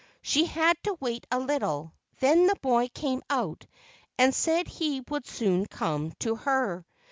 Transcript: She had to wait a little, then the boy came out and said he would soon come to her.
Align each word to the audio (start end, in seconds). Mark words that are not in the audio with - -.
She 0.23 0.45
had 0.45 0.77
to 0.85 0.95
wait 0.99 1.27
a 1.31 1.37
little, 1.37 1.93
then 2.21 2.47
the 2.47 2.55
boy 2.55 2.87
came 2.91 3.21
out 3.29 3.67
and 4.17 4.33
said 4.33 4.67
he 4.67 5.01
would 5.09 5.27
soon 5.27 5.67
come 5.67 6.11
to 6.21 6.37
her. 6.37 6.87